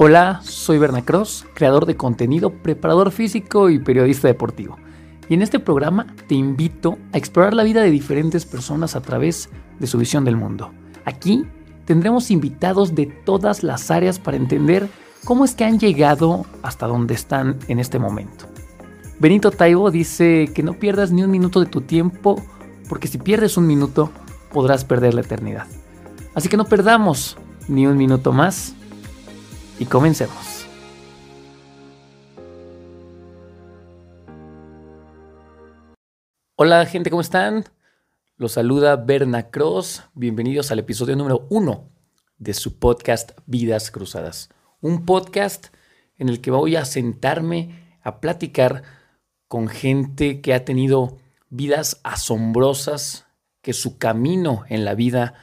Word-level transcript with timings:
Hola, 0.00 0.42
soy 0.44 0.78
Berna 0.78 1.04
Cross, 1.04 1.44
creador 1.54 1.84
de 1.84 1.96
contenido, 1.96 2.50
preparador 2.50 3.10
físico 3.10 3.68
y 3.68 3.80
periodista 3.80 4.28
deportivo. 4.28 4.76
Y 5.28 5.34
en 5.34 5.42
este 5.42 5.58
programa 5.58 6.06
te 6.28 6.36
invito 6.36 6.98
a 7.12 7.18
explorar 7.18 7.52
la 7.52 7.64
vida 7.64 7.82
de 7.82 7.90
diferentes 7.90 8.46
personas 8.46 8.94
a 8.94 9.00
través 9.00 9.50
de 9.80 9.88
su 9.88 9.98
visión 9.98 10.24
del 10.24 10.36
mundo. 10.36 10.70
Aquí 11.04 11.46
tendremos 11.84 12.30
invitados 12.30 12.94
de 12.94 13.06
todas 13.06 13.64
las 13.64 13.90
áreas 13.90 14.20
para 14.20 14.36
entender 14.36 14.88
cómo 15.24 15.44
es 15.44 15.56
que 15.56 15.64
han 15.64 15.80
llegado 15.80 16.46
hasta 16.62 16.86
donde 16.86 17.14
están 17.14 17.58
en 17.66 17.80
este 17.80 17.98
momento. 17.98 18.46
Benito 19.18 19.50
Taibo 19.50 19.90
dice 19.90 20.52
que 20.54 20.62
no 20.62 20.74
pierdas 20.74 21.10
ni 21.10 21.24
un 21.24 21.30
minuto 21.32 21.58
de 21.58 21.66
tu 21.66 21.80
tiempo, 21.80 22.40
porque 22.88 23.08
si 23.08 23.18
pierdes 23.18 23.56
un 23.56 23.66
minuto, 23.66 24.12
podrás 24.52 24.84
perder 24.84 25.14
la 25.14 25.22
eternidad. 25.22 25.66
Así 26.36 26.48
que 26.48 26.56
no 26.56 26.66
perdamos 26.66 27.36
ni 27.66 27.88
un 27.88 27.96
minuto 27.96 28.32
más 28.32 28.76
y 29.78 29.86
comencemos. 29.86 30.66
Hola 36.56 36.84
gente, 36.86 37.10
¿cómo 37.10 37.20
están? 37.20 37.64
Los 38.36 38.52
saluda 38.52 38.96
Berna 38.96 39.50
Cross. 39.50 40.02
Bienvenidos 40.14 40.70
al 40.70 40.80
episodio 40.80 41.14
número 41.14 41.46
uno 41.50 41.90
de 42.38 42.54
su 42.54 42.78
podcast 42.78 43.32
Vidas 43.46 43.90
Cruzadas. 43.90 44.50
Un 44.80 45.04
podcast 45.04 45.68
en 46.18 46.28
el 46.28 46.40
que 46.40 46.50
voy 46.50 46.76
a 46.76 46.84
sentarme 46.84 47.98
a 48.02 48.20
platicar 48.20 48.82
con 49.46 49.68
gente 49.68 50.40
que 50.40 50.52
ha 50.52 50.64
tenido 50.64 51.18
vidas 51.48 52.00
asombrosas, 52.02 53.26
que 53.62 53.72
su 53.72 53.98
camino 53.98 54.64
en 54.68 54.84
la 54.84 54.94
vida 54.94 55.34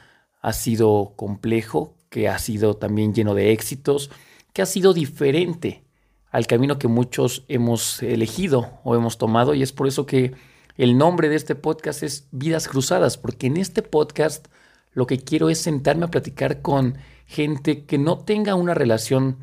ha 0.42 0.52
sido 0.52 1.14
complejo, 1.16 1.96
que 2.10 2.28
ha 2.28 2.38
sido 2.38 2.76
también 2.76 3.14
lleno 3.14 3.34
de 3.34 3.52
éxitos, 3.52 4.10
que 4.56 4.62
ha 4.62 4.66
sido 4.66 4.94
diferente 4.94 5.84
al 6.30 6.46
camino 6.46 6.78
que 6.78 6.88
muchos 6.88 7.44
hemos 7.46 8.02
elegido 8.02 8.80
o 8.84 8.94
hemos 8.94 9.18
tomado 9.18 9.52
y 9.54 9.60
es 9.62 9.70
por 9.70 9.86
eso 9.86 10.06
que 10.06 10.32
el 10.78 10.96
nombre 10.96 11.28
de 11.28 11.36
este 11.36 11.54
podcast 11.54 12.02
es 12.02 12.26
Vidas 12.30 12.66
Cruzadas, 12.66 13.18
porque 13.18 13.48
en 13.48 13.58
este 13.58 13.82
podcast 13.82 14.46
lo 14.94 15.06
que 15.06 15.18
quiero 15.18 15.50
es 15.50 15.58
sentarme 15.58 16.06
a 16.06 16.10
platicar 16.10 16.62
con 16.62 16.96
gente 17.26 17.84
que 17.84 17.98
no 17.98 18.20
tenga 18.20 18.54
una 18.54 18.72
relación 18.72 19.36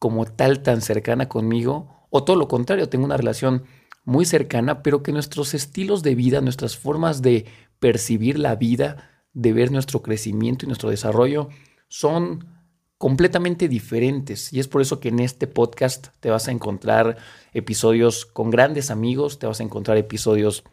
como 0.00 0.24
tal 0.24 0.64
tan 0.64 0.80
cercana 0.80 1.28
conmigo, 1.28 2.08
o 2.10 2.24
todo 2.24 2.34
lo 2.34 2.48
contrario, 2.48 2.88
tengo 2.88 3.04
una 3.04 3.16
relación 3.16 3.66
muy 4.04 4.24
cercana, 4.24 4.82
pero 4.82 5.04
que 5.04 5.12
nuestros 5.12 5.54
estilos 5.54 6.02
de 6.02 6.16
vida, 6.16 6.40
nuestras 6.40 6.76
formas 6.76 7.22
de 7.22 7.44
percibir 7.78 8.36
la 8.36 8.56
vida, 8.56 9.22
de 9.32 9.52
ver 9.52 9.70
nuestro 9.70 10.02
crecimiento 10.02 10.64
y 10.64 10.66
nuestro 10.66 10.90
desarrollo 10.90 11.50
son 11.86 12.55
completamente 12.98 13.68
diferentes. 13.68 14.52
Y 14.52 14.60
es 14.60 14.68
por 14.68 14.80
eso 14.82 15.00
que 15.00 15.08
en 15.08 15.20
este 15.20 15.46
podcast 15.46 16.08
te 16.20 16.30
vas 16.30 16.48
a 16.48 16.52
encontrar 16.52 17.16
episodios 17.52 18.26
con 18.26 18.50
grandes 18.50 18.90
amigos, 18.90 19.38
te 19.38 19.46
vas 19.46 19.60
a 19.60 19.64
encontrar 19.64 19.96
episodios 19.98 20.64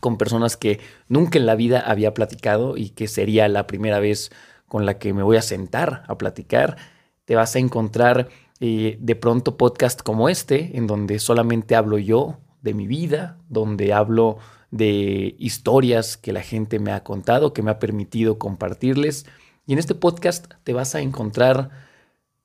con 0.00 0.18
personas 0.18 0.56
que 0.56 0.80
nunca 1.08 1.38
en 1.38 1.46
la 1.46 1.54
vida 1.54 1.80
había 1.80 2.14
platicado 2.14 2.76
y 2.76 2.90
que 2.90 3.08
sería 3.08 3.48
la 3.48 3.66
primera 3.66 3.98
vez 3.98 4.30
con 4.68 4.84
la 4.84 4.98
que 4.98 5.12
me 5.12 5.22
voy 5.22 5.36
a 5.36 5.42
sentar 5.42 6.04
a 6.08 6.18
platicar. 6.18 6.76
Te 7.24 7.34
vas 7.34 7.56
a 7.56 7.58
encontrar 7.58 8.28
eh, 8.60 8.98
de 9.00 9.16
pronto 9.16 9.56
podcast 9.56 10.00
como 10.02 10.28
este, 10.28 10.76
en 10.76 10.86
donde 10.86 11.18
solamente 11.18 11.74
hablo 11.74 11.98
yo 11.98 12.38
de 12.62 12.74
mi 12.74 12.86
vida, 12.86 13.38
donde 13.48 13.92
hablo 13.92 14.38
de 14.70 15.36
historias 15.38 16.16
que 16.16 16.32
la 16.32 16.42
gente 16.42 16.78
me 16.78 16.92
ha 16.92 17.04
contado, 17.04 17.52
que 17.52 17.62
me 17.62 17.70
ha 17.70 17.78
permitido 17.78 18.38
compartirles 18.38 19.26
y 19.66 19.72
en 19.72 19.78
este 19.78 19.94
podcast 19.94 20.46
te 20.64 20.72
vas 20.72 20.94
a 20.94 21.00
encontrar 21.00 21.70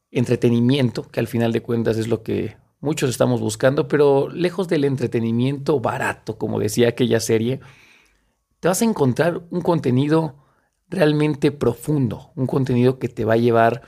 entretenimiento, 0.09 1.03
que 1.03 1.19
al 1.19 1.27
final 1.27 1.51
de 1.51 1.61
cuentas 1.61 1.97
es 1.97 2.07
lo 2.07 2.23
que 2.23 2.57
muchos 2.79 3.09
estamos 3.09 3.39
buscando, 3.39 3.87
pero 3.87 4.27
lejos 4.27 4.67
del 4.67 4.83
entretenimiento 4.83 5.79
barato, 5.79 6.37
como 6.37 6.59
decía 6.59 6.89
aquella 6.89 7.19
serie, 7.19 7.61
te 8.59 8.67
vas 8.67 8.81
a 8.81 8.85
encontrar 8.85 9.41
un 9.51 9.61
contenido 9.61 10.35
realmente 10.89 11.51
profundo, 11.51 12.31
un 12.35 12.47
contenido 12.47 12.99
que 12.99 13.07
te 13.07 13.23
va 13.23 13.33
a 13.33 13.37
llevar 13.37 13.83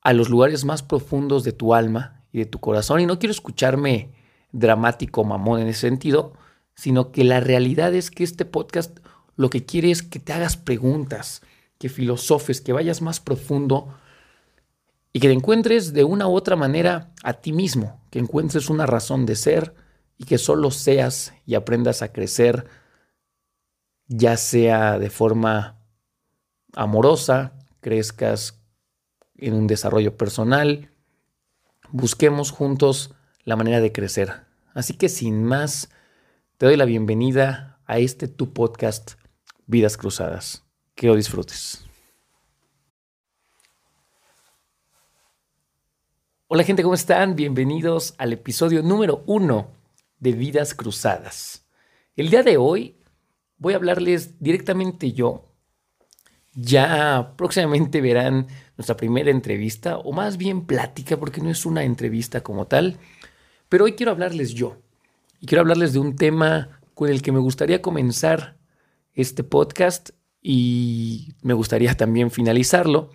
a 0.00 0.12
los 0.12 0.28
lugares 0.28 0.64
más 0.64 0.82
profundos 0.82 1.44
de 1.44 1.52
tu 1.52 1.74
alma 1.74 2.24
y 2.32 2.38
de 2.38 2.46
tu 2.46 2.58
corazón. 2.58 3.00
Y 3.00 3.06
no 3.06 3.18
quiero 3.18 3.30
escucharme 3.30 4.12
dramático 4.52 5.22
mamón 5.22 5.60
en 5.60 5.68
ese 5.68 5.80
sentido, 5.80 6.32
sino 6.74 7.12
que 7.12 7.24
la 7.24 7.40
realidad 7.40 7.94
es 7.94 8.10
que 8.10 8.24
este 8.24 8.44
podcast 8.44 8.98
lo 9.36 9.50
que 9.50 9.64
quiere 9.64 9.90
es 9.90 10.02
que 10.02 10.18
te 10.18 10.32
hagas 10.32 10.56
preguntas, 10.56 11.42
que 11.78 11.88
filosofes, 11.88 12.60
que 12.60 12.72
vayas 12.72 13.02
más 13.02 13.20
profundo 13.20 13.94
y 15.12 15.20
que 15.20 15.28
te 15.28 15.34
encuentres 15.34 15.92
de 15.92 16.04
una 16.04 16.28
u 16.28 16.34
otra 16.34 16.56
manera 16.56 17.12
a 17.22 17.34
ti 17.34 17.52
mismo, 17.52 18.00
que 18.10 18.18
encuentres 18.18 18.68
una 18.70 18.86
razón 18.86 19.26
de 19.26 19.36
ser 19.36 19.74
y 20.18 20.24
que 20.24 20.38
solo 20.38 20.70
seas 20.70 21.34
y 21.46 21.54
aprendas 21.54 22.02
a 22.02 22.12
crecer, 22.12 22.66
ya 24.08 24.36
sea 24.36 24.98
de 24.98 25.10
forma 25.10 25.78
amorosa, 26.74 27.54
crezcas 27.80 28.60
en 29.36 29.54
un 29.54 29.66
desarrollo 29.66 30.16
personal, 30.16 30.90
busquemos 31.90 32.50
juntos 32.50 33.14
la 33.44 33.56
manera 33.56 33.80
de 33.80 33.92
crecer. 33.92 34.44
Así 34.74 34.94
que 34.94 35.08
sin 35.08 35.44
más, 35.44 35.90
te 36.58 36.66
doy 36.66 36.76
la 36.76 36.84
bienvenida 36.84 37.80
a 37.86 37.98
este 37.98 38.28
tu 38.28 38.52
podcast, 38.52 39.12
Vidas 39.66 39.96
Cruzadas 39.96 40.65
que 40.96 41.06
lo 41.06 41.14
disfrutes. 41.14 41.84
Hola 46.48 46.64
gente, 46.64 46.82
¿cómo 46.82 46.94
están? 46.94 47.36
Bienvenidos 47.36 48.14
al 48.16 48.32
episodio 48.32 48.82
número 48.82 49.22
uno 49.26 49.68
de 50.18 50.32
Vidas 50.32 50.74
Cruzadas. 50.74 51.66
El 52.16 52.30
día 52.30 52.42
de 52.42 52.56
hoy 52.56 52.96
voy 53.58 53.74
a 53.74 53.76
hablarles 53.76 54.40
directamente 54.40 55.12
yo. 55.12 55.52
Ya 56.54 57.34
próximamente 57.36 58.00
verán 58.00 58.46
nuestra 58.78 58.96
primera 58.96 59.30
entrevista, 59.30 59.98
o 59.98 60.12
más 60.12 60.38
bien 60.38 60.64
plática, 60.64 61.18
porque 61.18 61.42
no 61.42 61.50
es 61.50 61.66
una 61.66 61.84
entrevista 61.84 62.42
como 62.42 62.66
tal. 62.66 62.96
Pero 63.68 63.84
hoy 63.84 63.92
quiero 63.92 64.12
hablarles 64.12 64.54
yo. 64.54 64.78
Y 65.40 65.46
quiero 65.46 65.60
hablarles 65.60 65.92
de 65.92 65.98
un 65.98 66.16
tema 66.16 66.80
con 66.94 67.10
el 67.10 67.20
que 67.20 67.32
me 67.32 67.40
gustaría 67.40 67.82
comenzar 67.82 68.56
este 69.12 69.44
podcast 69.44 70.10
y 70.48 71.34
me 71.42 71.54
gustaría 71.54 71.96
también 71.96 72.30
finalizarlo 72.30 73.10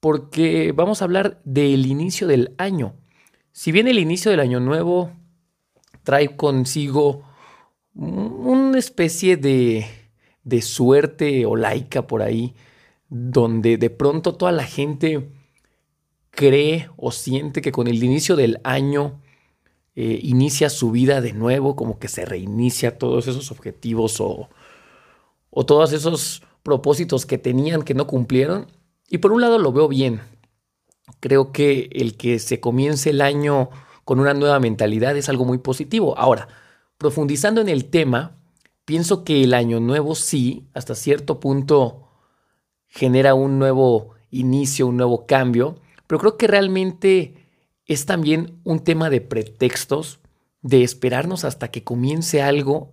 porque 0.00 0.72
vamos 0.72 1.02
a 1.02 1.04
hablar 1.04 1.38
del 1.44 1.84
inicio 1.84 2.26
del 2.26 2.54
año. 2.56 2.94
Si 3.52 3.72
bien 3.72 3.88
el 3.88 3.98
inicio 3.98 4.30
del 4.30 4.40
año 4.40 4.58
nuevo 4.58 5.12
trae 6.02 6.34
consigo 6.34 7.28
una 7.92 8.78
especie 8.78 9.36
de, 9.36 9.84
de 10.44 10.62
suerte 10.62 11.44
o 11.44 11.56
laica 11.56 12.06
por 12.06 12.22
ahí, 12.22 12.54
donde 13.10 13.76
de 13.76 13.90
pronto 13.90 14.34
toda 14.36 14.52
la 14.52 14.64
gente 14.64 15.30
cree 16.30 16.88
o 16.96 17.12
siente 17.12 17.60
que 17.60 17.70
con 17.70 17.86
el 17.86 18.02
inicio 18.02 18.34
del 18.34 18.62
año 18.64 19.20
eh, 19.94 20.20
inicia 20.22 20.70
su 20.70 20.90
vida 20.90 21.20
de 21.20 21.34
nuevo, 21.34 21.76
como 21.76 21.98
que 21.98 22.08
se 22.08 22.24
reinicia 22.24 22.96
todos 22.96 23.28
esos 23.28 23.50
objetivos 23.50 24.22
o, 24.22 24.48
o 25.50 25.66
todos 25.66 25.92
esos 25.92 26.42
propósitos 26.62 27.26
que 27.26 27.38
tenían 27.38 27.82
que 27.82 27.94
no 27.94 28.06
cumplieron. 28.06 28.66
Y 29.08 29.18
por 29.18 29.32
un 29.32 29.40
lado 29.40 29.58
lo 29.58 29.72
veo 29.72 29.88
bien. 29.88 30.20
Creo 31.20 31.52
que 31.52 31.90
el 31.92 32.16
que 32.16 32.38
se 32.38 32.60
comience 32.60 33.10
el 33.10 33.20
año 33.20 33.70
con 34.04 34.20
una 34.20 34.34
nueva 34.34 34.58
mentalidad 34.60 35.16
es 35.16 35.28
algo 35.28 35.44
muy 35.44 35.58
positivo. 35.58 36.16
Ahora, 36.18 36.48
profundizando 36.98 37.60
en 37.60 37.68
el 37.68 37.86
tema, 37.86 38.38
pienso 38.84 39.24
que 39.24 39.42
el 39.44 39.54
año 39.54 39.80
nuevo 39.80 40.14
sí, 40.14 40.68
hasta 40.74 40.94
cierto 40.94 41.40
punto, 41.40 42.08
genera 42.88 43.34
un 43.34 43.58
nuevo 43.58 44.14
inicio, 44.30 44.86
un 44.86 44.96
nuevo 44.96 45.26
cambio, 45.26 45.76
pero 46.06 46.18
creo 46.18 46.36
que 46.36 46.46
realmente 46.46 47.48
es 47.86 48.06
también 48.06 48.60
un 48.64 48.80
tema 48.80 49.10
de 49.10 49.20
pretextos, 49.20 50.20
de 50.62 50.82
esperarnos 50.82 51.44
hasta 51.44 51.70
que 51.70 51.84
comience 51.84 52.42
algo 52.42 52.92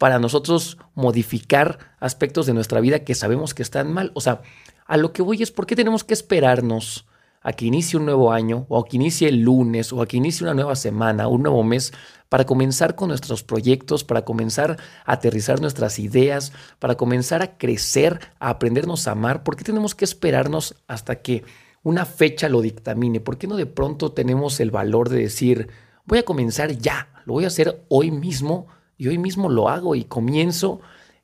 para 0.00 0.18
nosotros 0.18 0.78
modificar 0.94 1.78
aspectos 2.00 2.46
de 2.46 2.54
nuestra 2.54 2.80
vida 2.80 3.00
que 3.00 3.14
sabemos 3.14 3.52
que 3.52 3.62
están 3.62 3.92
mal. 3.92 4.12
O 4.14 4.22
sea, 4.22 4.40
a 4.86 4.96
lo 4.96 5.12
que 5.12 5.20
voy 5.20 5.42
es 5.42 5.50
por 5.50 5.66
qué 5.66 5.76
tenemos 5.76 6.04
que 6.04 6.14
esperarnos 6.14 7.06
a 7.42 7.52
que 7.52 7.66
inicie 7.66 7.98
un 7.98 8.06
nuevo 8.06 8.32
año, 8.32 8.64
o 8.70 8.78
a 8.78 8.86
que 8.86 8.96
inicie 8.96 9.28
el 9.28 9.42
lunes, 9.42 9.92
o 9.92 10.00
a 10.00 10.06
que 10.06 10.16
inicie 10.16 10.42
una 10.42 10.54
nueva 10.54 10.74
semana, 10.74 11.28
un 11.28 11.42
nuevo 11.42 11.62
mes, 11.62 11.92
para 12.30 12.46
comenzar 12.46 12.94
con 12.94 13.08
nuestros 13.08 13.42
proyectos, 13.42 14.02
para 14.02 14.24
comenzar 14.24 14.78
a 15.04 15.12
aterrizar 15.12 15.60
nuestras 15.60 15.98
ideas, 15.98 16.54
para 16.78 16.94
comenzar 16.94 17.42
a 17.42 17.58
crecer, 17.58 18.20
a 18.38 18.48
aprendernos 18.48 19.06
a 19.06 19.10
amar. 19.10 19.42
¿Por 19.42 19.54
qué 19.54 19.64
tenemos 19.64 19.94
que 19.94 20.06
esperarnos 20.06 20.76
hasta 20.88 21.16
que 21.16 21.44
una 21.82 22.06
fecha 22.06 22.48
lo 22.48 22.62
dictamine? 22.62 23.20
¿Por 23.20 23.36
qué 23.36 23.46
no 23.46 23.56
de 23.56 23.66
pronto 23.66 24.12
tenemos 24.12 24.60
el 24.60 24.70
valor 24.70 25.10
de 25.10 25.18
decir, 25.18 25.68
voy 26.06 26.20
a 26.20 26.24
comenzar 26.24 26.72
ya, 26.72 27.10
lo 27.26 27.34
voy 27.34 27.44
a 27.44 27.48
hacer 27.48 27.84
hoy 27.90 28.10
mismo? 28.10 28.66
Y 29.00 29.08
hoy 29.08 29.18
mismo 29.18 29.48
lo 29.48 29.68
hago 29.68 29.94
y 29.94 30.04
comienzo 30.04 30.80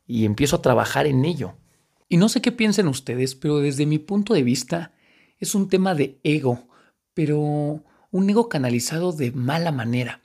y 0.07 0.25
empiezo 0.25 0.57
a 0.57 0.63
trabajar 0.63 1.07
en 1.07 1.25
ello. 1.25 1.55
Y 2.09 2.17
no 2.17 2.29
sé 2.29 2.41
qué 2.41 2.53
piensen 2.53 2.89
ustedes, 2.89 3.35
pero 3.35 3.59
desde 3.59 3.85
mi 3.85 3.99
punto 3.99 4.35
de 4.35 4.43
vista 4.43 4.93
es 5.39 5.55
un 5.55 5.69
tema 5.69 5.95
de 5.95 6.19
ego 6.23 6.67
pero 7.17 7.41
un 7.41 8.31
ego 8.31 8.51
canalizado 8.51 9.11
de 9.11 9.33
mala 9.33 9.73
manera. 9.73 10.21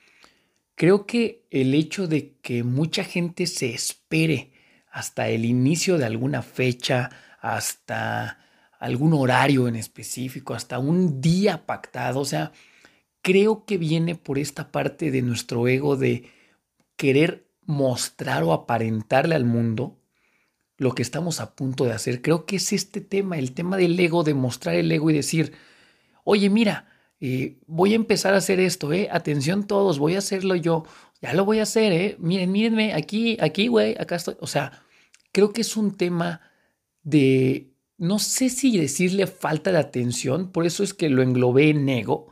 Creo 0.76 1.06
que 1.06 1.48
el 1.50 1.74
hecho 1.74 2.06
de 2.06 2.36
que 2.42 2.66
mucha 2.66 3.06
gente 3.06 3.48
se 3.48 3.74
espere 3.74 4.52
hasta 4.92 5.30
el 5.30 5.46
inicio 5.46 5.98
de 5.98 6.04
alguna 6.04 6.42
fecha, 6.42 7.10
hasta 7.40 8.40
algún 8.78 9.14
horario 9.14 9.70
en 9.70 9.78
específico, 9.78 10.54
hasta 10.54 10.80
un 10.80 11.22
día 11.22 11.66
pactado, 11.66 12.20
o 12.20 12.26
sea, 12.26 12.52
creo 13.22 13.64
que 13.64 13.78
viene 13.78 14.16
por 14.16 14.38
esta 14.38 14.70
parte 14.70 15.12
de 15.12 15.22
nuestro 15.22 15.70
ego 15.70 15.96
de 15.96 16.30
querer 17.02 17.48
mostrar 17.66 18.44
o 18.44 18.54
aparentarle 18.54 19.34
al 19.34 19.44
mundo 19.44 19.98
lo 20.78 20.94
que 20.94 21.02
estamos 21.02 21.40
a 21.40 21.56
punto 21.56 21.86
de 21.86 21.94
hacer. 21.94 22.22
Creo 22.22 22.46
que 22.46 22.58
es 22.58 22.72
este 22.74 23.02
tema, 23.02 23.40
el 23.40 23.54
tema 23.54 23.76
del 23.76 24.00
ego, 24.00 24.24
de 24.24 24.36
mostrar 24.36 24.76
el 24.76 24.92
ego 24.92 25.10
y 25.10 25.16
decir, 25.16 25.54
oye, 26.24 26.52
mira, 26.52 26.90
eh, 27.20 27.58
voy 27.66 27.94
a 27.94 27.96
empezar 27.96 28.36
a 28.36 28.38
hacer 28.38 28.60
esto, 28.60 28.94
¿eh? 28.94 29.10
Atención 29.12 29.66
todos, 29.66 29.98
voy 29.98 30.14
a 30.14 30.20
hacerlo 30.20 30.54
yo, 30.54 30.84
ya 31.24 31.34
lo 31.34 31.44
voy 31.44 31.58
a 31.58 31.64
hacer, 31.64 31.92
¿eh? 31.92 32.18
Miren, 32.20 32.52
mírenme, 32.52 32.94
aquí, 32.94 33.36
aquí, 33.42 33.68
güey, 33.68 33.96
acá 34.00 34.18
estoy. 34.18 34.36
O 34.40 34.46
sea, 34.46 34.84
creo 35.32 35.54
que 35.54 35.62
es 35.62 35.76
un 35.78 35.98
tema 35.98 36.42
de, 37.02 37.74
no 37.98 38.20
sé 38.20 38.50
si 38.50 38.78
decirle 38.78 39.26
falta 39.26 39.72
de 39.72 39.80
atención, 39.80 40.52
por 40.52 40.68
eso 40.68 40.84
es 40.84 40.94
que 40.94 41.10
lo 41.10 41.24
englobé 41.24 41.72
en 41.72 41.90
ego. 41.90 42.32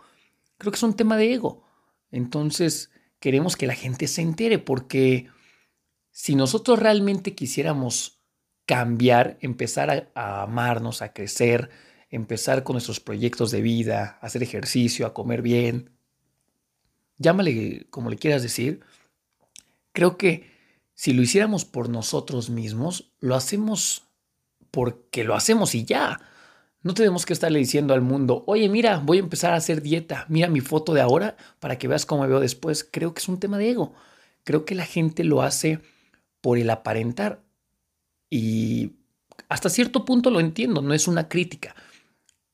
Creo 0.60 0.72
que 0.72 0.78
es 0.78 0.84
un 0.84 0.96
tema 0.96 1.18
de 1.18 1.34
ego. 1.34 1.64
Entonces, 2.12 2.92
queremos 3.20 3.56
que 3.56 3.68
la 3.68 3.76
gente 3.76 4.08
se 4.08 4.22
entere, 4.22 4.60
porque 4.60 5.28
si 6.12 6.36
nosotros 6.36 6.80
realmente 6.80 7.36
quisiéramos 7.36 8.20
cambiar, 8.66 9.38
empezar 9.42 10.12
a, 10.14 10.44
amarnos, 10.44 11.02
a 11.02 11.14
crecer, 11.14 11.70
empezar 12.10 12.64
con 12.64 12.76
nuestros 12.76 13.00
proyectos 13.00 13.52
de 13.52 13.62
vida, 13.62 14.18
hacer 14.22 14.44
ejercicio, 14.44 15.06
a 15.06 15.14
comer 15.14 15.42
bien, 15.42 15.92
llámale 17.18 17.88
como 17.90 18.10
le 18.10 18.18
quieras 18.18 18.42
decir, 18.42 18.82
creo 19.92 20.18
que 20.18 20.52
si 20.94 21.14
lo 21.14 21.22
hiciéramos 21.22 21.66
por 21.66 21.90
nosotros 21.90 22.50
mismos, 22.50 23.12
lo 23.20 23.36
hacemos 23.36 24.04
porque 24.72 25.24
lo 25.24 25.36
hacemos 25.36 25.74
y 25.74 25.86
ya. 25.86 26.20
No 26.82 26.94
tenemos 26.94 27.26
que 27.26 27.34
estarle 27.34 27.60
diciendo 27.60 27.94
al 27.94 28.02
mundo, 28.02 28.44
oye, 28.48 28.70
mira, 28.70 29.00
voy 29.00 29.18
a 29.18 29.22
empezar 29.22 29.54
a 29.54 29.58
hacer 29.58 29.82
dieta, 29.82 30.26
mira 30.30 30.48
mi 30.48 30.62
foto 30.62 30.94
de 30.94 31.02
ahora 31.02 31.36
para 31.60 31.78
que 31.78 31.90
veas 31.90 32.06
cómo 32.06 32.22
me 32.22 32.30
veo 32.30 32.40
después. 32.40 32.88
Creo 32.90 33.14
que 33.14 33.20
es 33.20 33.28
un 33.28 33.40
tema 33.40 33.58
de 33.58 33.72
ego. 33.72 33.94
Creo 34.46 34.64
que 34.64 34.76
la 34.76 34.86
gente 34.86 35.24
lo 35.24 35.42
hace 35.42 35.82
por 36.42 36.58
el 36.58 36.70
aparentar. 36.70 37.44
Y 38.30 38.94
hasta 39.50 39.70
cierto 39.70 40.06
punto 40.06 40.30
lo 40.30 40.40
entiendo, 40.40 40.82
no 40.82 40.94
es 40.94 41.08
una 41.08 41.28
crítica, 41.28 41.76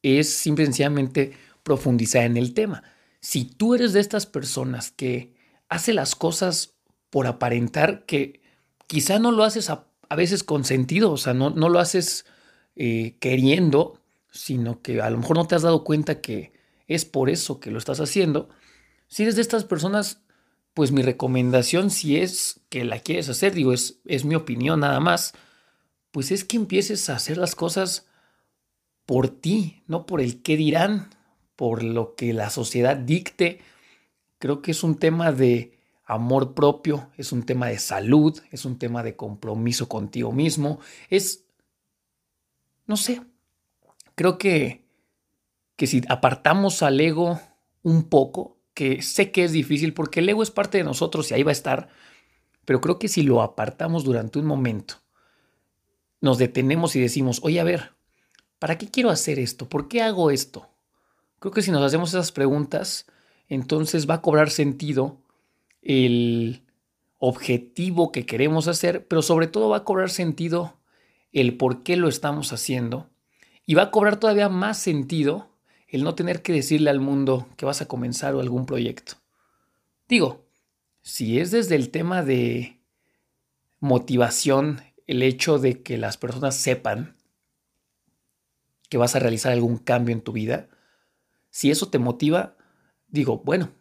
es 0.02 0.34
simplemente 0.34 1.34
profundizar 1.64 2.24
en 2.24 2.38
el 2.38 2.54
tema. 2.54 2.84
Si 3.20 3.46
tú 3.46 3.76
eres 3.76 3.94
de 3.94 4.00
estas 4.00 4.26
personas 4.26 4.92
que 4.92 5.34
hace 5.68 5.94
las 5.94 6.16
cosas 6.16 6.76
por 7.10 7.28
aparentar, 7.28 8.06
que 8.06 8.42
quizá 8.88 9.20
no 9.20 9.32
lo 9.32 9.44
haces 9.44 9.70
a, 9.70 9.88
veces 10.16 10.44
con 10.44 10.64
sentido, 10.64 11.12
o 11.12 11.18
sea, 11.18 11.34
no, 11.34 11.50
no 11.50 11.68
lo 11.68 11.80
haces 11.80 12.26
eh, 12.76 13.18
queriendo, 13.20 14.00
sino 14.36 14.82
que 14.82 15.02
a 15.02 15.10
lo 15.10 15.18
mejor 15.18 15.38
no 15.38 15.48
te 15.48 15.56
has 15.56 15.62
dado 15.62 15.84
cuenta 15.84 16.22
que 16.22 16.54
es 16.88 17.06
por 17.06 17.30
eso 17.30 17.60
que 17.60 17.72
lo 17.72 17.80
estás 17.80 18.00
haciendo. 18.00 18.50
Si 19.08 19.24
eres 19.24 19.36
de 19.36 19.42
estas 19.42 19.64
personas, 19.64 20.22
pues 20.74 20.92
mi 20.92 21.02
recomendación, 21.02 21.90
si 21.90 22.18
es 22.18 22.60
que 22.70 22.84
la 22.84 23.00
quieres 23.00 23.30
hacer, 23.30 23.54
digo, 23.54 23.74
es, 23.74 24.02
es 24.06 24.26
mi 24.26 24.36
opinión 24.36 24.82
nada 24.82 25.00
más, 25.00 25.34
pues 26.12 26.32
es 26.32 26.44
que 26.44 26.58
empieces 26.58 27.10
a 27.10 27.16
hacer 27.16 27.38
las 27.38 27.56
cosas 27.56 28.08
por 29.06 29.30
ti, 29.30 29.84
no 29.88 30.06
por 30.06 30.20
el 30.20 30.42
qué 30.42 30.58
dirán, 30.58 31.10
por 31.56 31.82
lo 31.84 32.16
que 32.16 32.34
la 32.34 32.50
sociedad 32.50 32.98
dicte. 32.98 33.62
Creo 34.38 34.62
que 34.62 34.72
es 34.72 34.84
un 34.84 34.98
tema 34.98 35.32
de 35.32 35.80
amor 36.04 36.54
propio, 36.54 37.10
es 37.18 37.32
un 37.32 37.44
tema 37.44 37.68
de 37.68 37.80
salud, 37.80 38.38
es 38.52 38.66
un 38.66 38.78
tema 38.78 39.02
de 39.02 39.16
compromiso 39.16 39.88
contigo 39.88 40.32
mismo, 40.32 40.80
es, 41.10 41.46
no 42.86 42.98
sé, 42.98 43.22
creo 44.16 44.38
que, 44.38 44.86
que 45.76 45.88
si 45.88 46.02
apartamos 46.10 46.82
al 46.82 47.00
ego 47.00 47.40
un 47.84 48.10
poco, 48.10 48.58
que 48.74 49.02
sé 49.02 49.32
que 49.32 49.44
es 49.44 49.52
difícil 49.52 49.94
porque 49.94 50.20
el 50.20 50.30
ego 50.30 50.44
es 50.44 50.52
parte 50.52 50.78
de 50.78 50.84
nosotros 50.84 51.30
y 51.30 51.34
ahí 51.34 51.44
va 51.44 51.52
a 51.52 51.54
estar, 51.54 51.90
pero 52.66 52.82
creo 52.82 53.00
que 53.00 53.08
si 53.08 53.24
lo 53.24 53.42
apartamos 53.42 54.04
durante 54.04 54.40
un 54.40 54.46
momento 54.46 55.06
nos 56.26 56.40
detenemos 56.40 56.96
y 56.96 57.02
decimos, 57.02 57.40
oye, 57.44 57.60
a 57.60 57.64
ver, 57.64 57.92
¿para 58.58 58.80
qué 58.80 58.90
quiero 58.90 59.12
hacer 59.12 59.38
esto? 59.38 59.70
¿Por 59.70 59.88
qué 59.88 60.02
hago 60.02 60.32
esto? 60.32 60.68
Creo 61.40 61.54
que 61.54 61.62
si 61.62 61.70
nos 61.70 61.84
hacemos 61.84 62.10
esas 62.10 62.32
preguntas, 62.32 63.06
entonces 63.48 64.10
va 64.10 64.16
a 64.16 64.22
cobrar 64.24 64.50
sentido 64.50 65.22
el 65.84 66.64
objetivo 67.20 68.12
que 68.12 68.26
queremos 68.26 68.68
hacer, 68.68 69.08
pero 69.08 69.22
sobre 69.22 69.46
todo 69.46 69.70
va 69.70 69.78
a 69.78 69.84
cobrar 69.84 70.10
sentido 70.10 70.80
el 71.32 71.58
por 71.58 71.84
qué 71.84 71.96
lo 71.96 72.08
estamos 72.08 72.52
haciendo 72.52 73.10
y 73.66 73.74
va 73.74 73.84
a 73.84 73.92
cobrar 73.92 74.20
todavía 74.20 74.50
más 74.50 74.78
sentido 74.78 75.50
el 75.88 76.04
no 76.04 76.16
tener 76.16 76.42
que 76.42 76.54
decirle 76.54 76.90
al 76.90 77.00
mundo 77.00 77.48
que 77.58 77.66
vas 77.66 77.82
a 77.82 77.88
comenzar 77.88 78.34
algún 78.36 78.66
proyecto. 78.66 79.14
Digo, 80.08 80.46
si 81.02 81.40
es 81.40 81.52
desde 81.52 81.76
el 81.76 81.90
tema 81.90 82.24
de 82.24 82.80
motivación 83.80 84.82
el 85.08 85.22
hecho 85.24 85.60
de 85.60 85.82
que 85.84 85.98
las 85.98 86.18
personas 86.18 86.56
sepan 86.56 87.16
que 88.90 88.98
vas 88.98 89.16
a 89.16 89.20
realizar 89.20 89.52
algún 89.52 89.78
cambio 89.78 90.14
en 90.14 90.22
tu 90.22 90.32
vida, 90.32 90.68
si 91.50 91.72
eso 91.72 91.90
te 91.90 92.00
motiva, 92.00 92.56
digo, 93.08 93.42
bueno, 93.46 93.72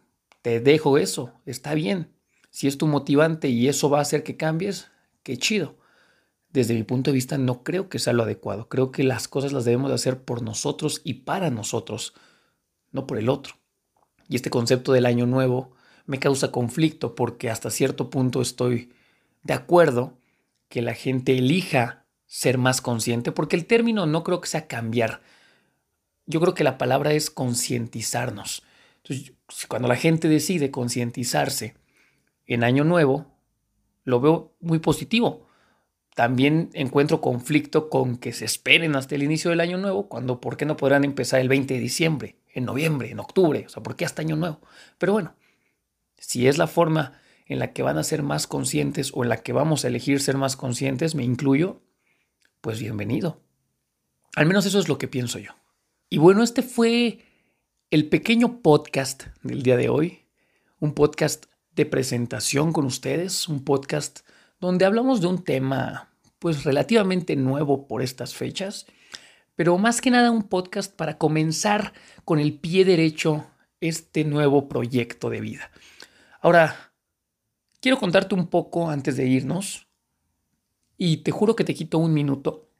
te 0.42 0.60
dejo 0.60 0.98
eso, 0.98 1.32
está 1.46 1.74
bien. 1.74 2.14
Si 2.50 2.68
es 2.68 2.78
tu 2.78 2.86
motivante 2.86 3.48
y 3.48 3.68
eso 3.68 3.90
va 3.90 3.98
a 3.98 4.02
hacer 4.02 4.22
que 4.22 4.36
cambies, 4.36 4.90
qué 5.22 5.36
chido. 5.36 5.76
Desde 6.54 6.74
mi 6.74 6.84
punto 6.84 7.10
de 7.10 7.16
vista 7.16 7.36
no 7.36 7.64
creo 7.64 7.88
que 7.88 7.98
sea 7.98 8.12
lo 8.12 8.22
adecuado. 8.22 8.68
Creo 8.68 8.92
que 8.92 9.02
las 9.02 9.26
cosas 9.26 9.52
las 9.52 9.64
debemos 9.64 9.90
de 9.90 9.96
hacer 9.96 10.22
por 10.22 10.40
nosotros 10.40 11.02
y 11.02 11.14
para 11.14 11.50
nosotros, 11.50 12.14
no 12.92 13.08
por 13.08 13.18
el 13.18 13.28
otro. 13.28 13.56
Y 14.28 14.36
este 14.36 14.50
concepto 14.50 14.92
del 14.92 15.04
año 15.04 15.26
nuevo 15.26 15.72
me 16.06 16.20
causa 16.20 16.52
conflicto 16.52 17.16
porque 17.16 17.50
hasta 17.50 17.70
cierto 17.70 18.08
punto 18.08 18.40
estoy 18.40 18.92
de 19.42 19.52
acuerdo 19.52 20.16
que 20.68 20.80
la 20.80 20.94
gente 20.94 21.36
elija 21.36 22.04
ser 22.24 22.56
más 22.56 22.80
consciente, 22.80 23.32
porque 23.32 23.56
el 23.56 23.66
término 23.66 24.06
no 24.06 24.22
creo 24.22 24.40
que 24.40 24.48
sea 24.48 24.68
cambiar. 24.68 25.22
Yo 26.24 26.40
creo 26.40 26.54
que 26.54 26.62
la 26.62 26.78
palabra 26.78 27.14
es 27.14 27.30
concientizarnos. 27.30 28.62
Entonces, 29.02 29.34
cuando 29.66 29.88
la 29.88 29.96
gente 29.96 30.28
decide 30.28 30.70
concientizarse 30.70 31.74
en 32.46 32.62
Año 32.62 32.84
Nuevo, 32.84 33.26
lo 34.04 34.20
veo 34.20 34.54
muy 34.60 34.78
positivo. 34.78 35.48
También 36.14 36.70
encuentro 36.74 37.20
conflicto 37.20 37.90
con 37.90 38.16
que 38.16 38.32
se 38.32 38.44
esperen 38.44 38.94
hasta 38.94 39.16
el 39.16 39.24
inicio 39.24 39.50
del 39.50 39.60
Año 39.60 39.78
Nuevo, 39.78 40.08
cuando 40.08 40.40
¿por 40.40 40.56
qué 40.56 40.64
no 40.64 40.76
podrán 40.76 41.04
empezar 41.04 41.40
el 41.40 41.48
20 41.48 41.74
de 41.74 41.80
diciembre, 41.80 42.36
en 42.52 42.64
noviembre, 42.64 43.10
en 43.10 43.18
octubre? 43.18 43.64
O 43.66 43.68
sea, 43.68 43.82
¿por 43.82 43.96
qué 43.96 44.04
hasta 44.04 44.22
Año 44.22 44.36
Nuevo? 44.36 44.60
Pero 44.98 45.12
bueno, 45.12 45.34
si 46.16 46.46
es 46.46 46.56
la 46.56 46.68
forma 46.68 47.20
en 47.46 47.58
la 47.58 47.72
que 47.72 47.82
van 47.82 47.98
a 47.98 48.04
ser 48.04 48.22
más 48.22 48.46
conscientes 48.46 49.10
o 49.12 49.24
en 49.24 49.28
la 49.28 49.38
que 49.38 49.52
vamos 49.52 49.84
a 49.84 49.88
elegir 49.88 50.20
ser 50.20 50.36
más 50.36 50.56
conscientes, 50.56 51.16
me 51.16 51.24
incluyo, 51.24 51.82
pues 52.60 52.78
bienvenido. 52.78 53.40
Al 54.36 54.46
menos 54.46 54.66
eso 54.66 54.78
es 54.78 54.88
lo 54.88 54.98
que 54.98 55.08
pienso 55.08 55.40
yo. 55.40 55.52
Y 56.10 56.18
bueno, 56.18 56.44
este 56.44 56.62
fue 56.62 57.24
el 57.90 58.08
pequeño 58.08 58.62
podcast 58.62 59.24
del 59.42 59.64
día 59.64 59.76
de 59.76 59.88
hoy, 59.88 60.26
un 60.78 60.94
podcast 60.94 61.46
de 61.72 61.86
presentación 61.86 62.72
con 62.72 62.84
ustedes, 62.84 63.48
un 63.48 63.64
podcast 63.64 64.20
donde 64.60 64.84
hablamos 64.84 65.20
de 65.20 65.26
un 65.26 65.44
tema 65.44 66.10
pues 66.38 66.64
relativamente 66.64 67.36
nuevo 67.36 67.86
por 67.86 68.02
estas 68.02 68.34
fechas, 68.34 68.86
pero 69.54 69.78
más 69.78 70.00
que 70.00 70.10
nada 70.10 70.30
un 70.30 70.42
podcast 70.42 70.94
para 70.94 71.16
comenzar 71.16 71.92
con 72.24 72.38
el 72.38 72.58
pie 72.58 72.84
derecho 72.84 73.46
este 73.80 74.24
nuevo 74.24 74.68
proyecto 74.68 75.30
de 75.30 75.40
vida. 75.40 75.70
Ahora, 76.40 76.94
Quiero 77.84 77.98
contarte 77.98 78.34
un 78.34 78.46
poco 78.46 78.88
antes 78.88 79.18
de 79.18 79.26
irnos 79.26 79.88
y 80.96 81.18
te 81.18 81.32
juro 81.32 81.54
que 81.54 81.64
te 81.64 81.74
quito 81.74 81.98
un 81.98 82.14
minuto 82.14 82.70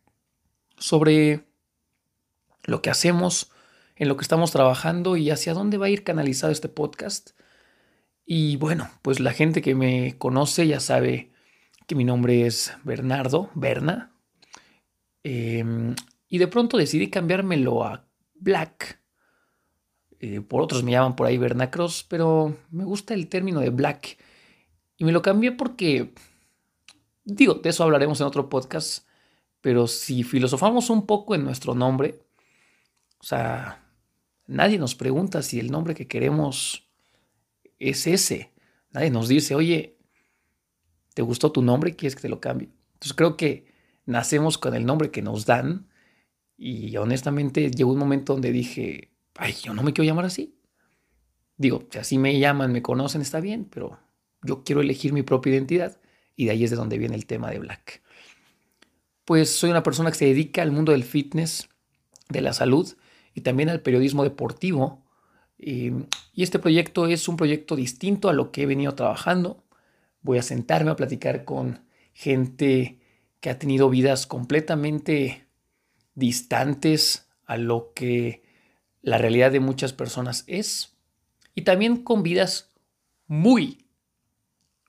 sobre 0.79 1.45
lo 2.63 2.81
que 2.81 2.89
hacemos, 2.89 3.51
en 3.97 4.09
lo 4.09 4.17
que 4.17 4.23
estamos 4.23 4.51
trabajando 4.51 5.19
y 5.19 5.29
hacia 5.29 5.53
dónde 5.53 5.77
va 5.77 5.85
a 5.85 5.91
ir 5.91 6.05
canalizado 6.05 6.51
este 6.55 6.71
podcast. 6.71 7.33
Y 8.25 8.57
bueno, 8.57 8.89
pues 9.03 9.21
la 9.21 9.35
gente 9.35 9.61
que 9.61 9.75
me 9.75 10.17
conoce 10.17 10.67
ya 10.67 10.81
sabe 10.81 11.34
que 11.87 11.95
mi 11.95 12.05
nombre 12.05 12.47
es 12.47 12.73
Bernardo, 12.85 13.51
Berna. 13.55 14.13
Em, 15.23 15.95
y 16.29 16.39
de 16.39 16.49
pronto 16.49 16.77
decidí 16.77 17.09
cambiármelo 17.11 17.85
a 17.85 18.07
Black. 18.35 19.01
Eh, 20.21 20.41
por 20.41 20.63
otros 20.63 20.83
me 20.83 20.93
llaman 20.93 21.17
por 21.17 21.27
ahí 21.27 21.39
Bernacross, 21.39 22.05
pero 22.09 22.57
me 22.71 22.85
gusta 22.85 23.15
el 23.15 23.29
término 23.29 23.61
de 23.61 23.71
Black 23.71 24.19
y 24.97 25.05
me 25.05 25.13
lo 25.13 25.23
cambié 25.23 25.53
porque, 25.53 26.15
digo, 27.25 27.55
de 27.55 27.71
eso 27.71 27.83
hablaremos 27.83 28.21
en 28.21 28.27
otro 28.27 28.49
podcast, 28.49 29.07
pero 29.61 29.87
si 29.87 30.23
filosofamos 30.23 30.89
un 30.91 31.07
poco 31.07 31.35
en 31.35 31.45
nuestro 31.45 31.75
nombre, 31.75 32.21
o 33.19 33.25
sea, 33.25 33.85
nadie 34.47 34.79
nos 34.79 34.95
pregunta 34.95 35.43
si 35.43 35.59
el 35.59 35.71
nombre 35.71 35.95
que 35.95 36.07
queremos 36.07 36.89
es 37.79 38.07
ese. 38.07 38.53
Nadie 38.91 39.11
nos 39.11 39.29
dice, 39.29 39.55
oye, 39.55 39.94
¿te 41.15 41.23
gustó 41.23 41.53
tu 41.53 41.63
nombre? 41.63 41.97
¿Quieres 41.97 42.17
que 42.17 42.23
te 42.23 42.29
lo 42.29 42.41
cambie? 42.41 42.71
Entonces 42.95 43.15
creo 43.15 43.37
que 43.37 43.67
nacemos 44.07 44.59
con 44.59 44.75
el 44.75 44.85
nombre 44.85 45.11
que 45.11 45.23
nos 45.23 45.47
dan 45.47 45.89
y 46.57 46.97
honestamente 46.97 47.71
llegó 47.71 47.93
un 47.93 47.99
momento 47.99 48.35
donde 48.35 48.53
dije, 48.53 49.13
ay, 49.37 49.55
yo 49.63 49.75
no 49.75 49.83
me 49.83 49.93
quiero 49.93 50.07
llamar 50.07 50.27
así. 50.27 50.59
Digo, 51.57 51.87
si 51.91 51.99
así 51.99 52.19
me 52.19 52.39
llaman, 52.39 52.73
me 52.73 52.83
conocen, 52.83 53.23
está 53.23 53.41
bien, 53.41 53.65
pero 53.65 53.99
yo 54.43 54.65
quiero 54.65 54.81
elegir 54.81 55.13
mi 55.13 55.23
propia 55.23 55.53
identidad 55.53 56.01
y 56.37 56.47
de 56.47 56.51
ahí 56.51 56.65
es 56.65 56.71
de 56.71 56.77
donde 56.77 56.99
viene 56.99 57.15
el 57.15 57.27
tema 57.27 57.51
de 57.51 57.61
Black. 57.61 58.03
Pues 59.25 59.55
soy 59.55 59.71
una 59.71 59.83
persona 59.83 60.11
que 60.11 60.19
se 60.19 60.27
dedica 60.27 60.63
al 60.63 60.73
mundo 60.73 60.93
del 60.93 61.05
fitness, 61.05 61.69
de 62.29 62.41
la 62.41 62.53
salud 62.53 62.93
y 63.35 63.41
también 63.41 63.69
al 63.69 63.81
periodismo 63.81 64.25
deportivo. 64.25 65.05
Y, 65.57 65.93
y 66.33 66.43
este 66.43 66.59
proyecto 66.59 67.07
es 67.07 67.29
un 67.29 67.37
proyecto 67.37 67.77
distinto 67.77 68.29
a 68.29 68.33
lo 68.33 68.51
que 68.51 68.63
he 68.63 68.67
venido 68.67 68.95
trabajando. 68.95 69.64
Voy 70.25 70.39
a 70.39 70.43
sentarme 70.43 70.91
a 70.91 70.97
platicar 70.97 71.45
con 71.45 71.85
gente 72.13 72.99
que 73.41 73.51
ha 73.51 73.59
tenido 73.59 73.91
vidas 73.91 74.27
completamente 74.27 75.47
distantes 76.15 77.29
a 77.45 77.59
lo 77.59 77.93
que 77.95 78.43
la 79.03 79.19
realidad 79.19 79.53
de 79.53 79.61
muchas 79.61 79.93
personas 79.93 80.45
es. 80.47 80.97
Y 81.55 81.63
también 81.63 82.03
con 82.03 82.23
vidas 82.23 82.73
muy, 83.27 83.87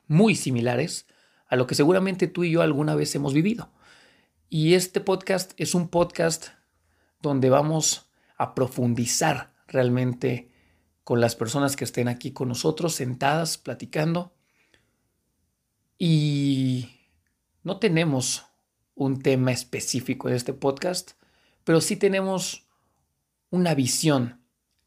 muy 0.07 0.35
similares 0.35 1.05
a 1.47 1.57
lo 1.57 1.67
que 1.67 1.75
seguramente 1.75 2.27
tú 2.27 2.43
y 2.43 2.51
yo 2.51 2.61
alguna 2.61 2.95
vez 2.95 3.13
hemos 3.13 3.33
vivido. 3.33 3.71
Y 4.49 4.75
este 4.75 5.01
podcast 5.01 5.51
es 5.57 5.75
un 5.75 5.89
podcast 5.89 6.47
donde 7.21 7.49
vamos 7.49 8.09
a 8.37 8.55
profundizar 8.55 9.53
realmente 9.67 10.49
con 11.03 11.19
las 11.19 11.35
personas 11.35 11.75
que 11.75 11.83
estén 11.83 12.07
aquí 12.07 12.31
con 12.31 12.47
nosotros, 12.47 12.95
sentadas, 12.95 13.57
platicando. 13.57 14.34
Y 15.97 16.89
no 17.63 17.79
tenemos 17.79 18.45
un 18.95 19.21
tema 19.21 19.51
específico 19.51 20.29
en 20.29 20.35
este 20.35 20.53
podcast, 20.53 21.11
pero 21.63 21.81
sí 21.81 21.95
tenemos 21.95 22.67
una 23.49 23.73
visión 23.75 24.41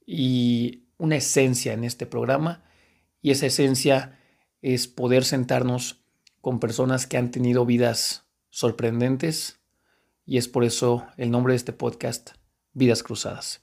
y 0.07 0.85
una 0.97 1.17
esencia 1.17 1.73
en 1.73 1.85
este 1.85 2.07
programa. 2.07 2.65
Y 3.23 3.31
esa 3.31 3.47
esencia 3.47 4.19
es 4.63 4.89
poder 4.89 5.25
sentarnos 5.25 6.03
con 6.41 6.61
personas 6.61 7.07
que 7.07 7.17
han 7.17 7.31
tenido 7.31 7.67
vidas 7.67 8.27
sorprendentes 8.51 9.59
y 10.29 10.37
es 10.37 10.47
por 10.47 10.65
eso 10.65 11.07
el 11.17 11.31
nombre 11.31 11.53
de 11.53 11.57
este 11.57 11.73
podcast, 11.73 12.33
Vidas 12.75 13.03
Cruzadas. 13.03 13.63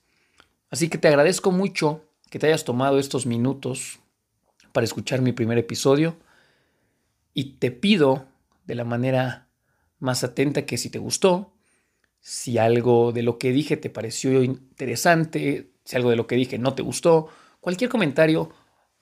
Así 0.71 0.89
que 0.89 0.97
te 0.97 1.07
agradezco 1.07 1.51
mucho 1.51 2.03
que 2.29 2.39
te 2.39 2.47
hayas 2.47 2.65
tomado 2.65 2.97
estos 2.97 3.25
minutos 3.25 3.99
para 4.71 4.83
escuchar 4.83 5.21
mi 5.21 5.31
primer 5.31 5.57
episodio 5.57 6.17
y 7.35 7.57
te 7.57 7.69
pido 7.69 8.25
de 8.65 8.73
la 8.73 8.85
manera 8.85 9.49
más 9.99 10.23
atenta 10.23 10.65
que 10.65 10.77
si 10.77 10.89
te 10.89 10.97
gustó, 10.97 11.53
si 12.21 12.57
algo 12.57 13.11
de 13.11 13.21
lo 13.21 13.37
que 13.37 13.51
dije 13.51 13.77
te 13.77 13.91
pareció 13.91 14.41
interesante, 14.41 15.69
si 15.83 15.95
algo 15.95 16.09
de 16.09 16.15
lo 16.15 16.25
que 16.25 16.35
dije 16.35 16.57
no 16.57 16.73
te 16.73 16.81
gustó, 16.81 17.27
cualquier 17.59 17.91
comentario 17.91 18.49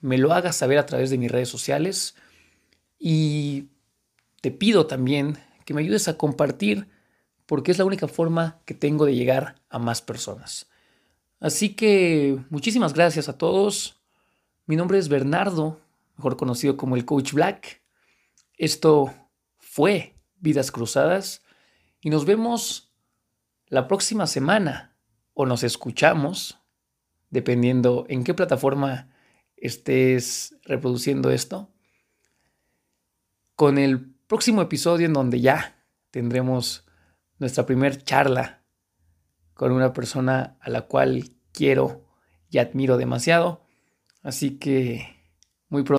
me 0.00 0.18
lo 0.18 0.34
hagas 0.34 0.56
saber 0.56 0.76
a 0.76 0.84
través 0.84 1.08
de 1.08 1.16
mis 1.16 1.30
redes 1.30 1.48
sociales 1.48 2.16
y 2.98 3.68
te 4.42 4.50
pido 4.50 4.86
también 4.86 5.38
que 5.64 5.72
me 5.72 5.80
ayudes 5.80 6.08
a 6.08 6.18
compartir 6.18 6.88
porque 7.46 7.70
es 7.70 7.78
la 7.78 7.84
única 7.84 8.08
forma 8.08 8.60
que 8.64 8.74
tengo 8.74 9.06
de 9.06 9.14
llegar 9.14 9.62
a 9.70 9.78
más 9.78 10.02
personas. 10.02 10.66
Así 11.40 11.74
que 11.74 12.38
muchísimas 12.50 12.94
gracias 12.94 13.28
a 13.28 13.38
todos. 13.38 14.00
Mi 14.66 14.76
nombre 14.76 14.98
es 14.98 15.08
Bernardo, 15.08 15.80
mejor 16.16 16.36
conocido 16.36 16.76
como 16.76 16.96
el 16.96 17.04
Coach 17.04 17.32
Black. 17.32 17.83
Esto 18.56 19.12
fue 19.58 20.20
Vidas 20.36 20.70
Cruzadas 20.70 21.42
y 22.00 22.10
nos 22.10 22.24
vemos 22.24 22.92
la 23.66 23.88
próxima 23.88 24.26
semana 24.26 24.96
o 25.32 25.46
nos 25.46 25.64
escuchamos, 25.64 26.60
dependiendo 27.30 28.06
en 28.08 28.22
qué 28.22 28.34
plataforma 28.34 29.10
estés 29.56 30.56
reproduciendo 30.64 31.30
esto, 31.30 31.72
con 33.56 33.78
el 33.78 34.14
próximo 34.26 34.62
episodio 34.62 35.06
en 35.06 35.12
donde 35.12 35.40
ya 35.40 35.84
tendremos 36.10 36.86
nuestra 37.38 37.66
primera 37.66 37.96
charla 37.96 38.62
con 39.54 39.72
una 39.72 39.92
persona 39.92 40.56
a 40.60 40.70
la 40.70 40.82
cual 40.82 41.30
quiero 41.52 42.04
y 42.50 42.58
admiro 42.58 42.96
demasiado. 42.96 43.64
Así 44.22 44.58
que 44.58 45.16
muy 45.68 45.82
pronto. 45.82 45.92